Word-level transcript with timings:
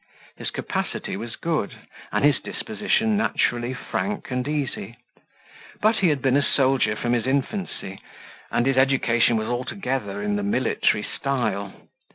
His 0.35 0.49
capacity 0.49 1.15
was 1.15 1.35
good, 1.35 1.75
and 2.11 2.25
his 2.25 2.39
disposition 2.39 3.15
naturally 3.17 3.75
frank 3.75 4.31
and 4.31 4.47
easy; 4.47 4.97
but 5.79 5.97
he 5.97 6.09
had 6.09 6.23
been 6.23 6.35
a 6.35 6.41
soldier 6.41 6.95
from 6.95 7.13
his 7.13 7.27
infancy, 7.27 8.01
and 8.49 8.65
his 8.65 8.77
education 8.77 9.37
was 9.37 9.47
altogether 9.47 10.19
in 10.23 10.37
the 10.37 10.41
military 10.43 11.03
style. 11.03 11.87